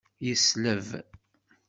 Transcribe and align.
Yesleb. 0.25 0.87